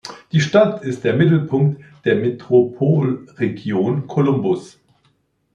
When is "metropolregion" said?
2.15-4.07